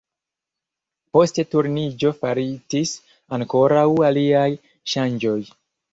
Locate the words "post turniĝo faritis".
1.17-2.95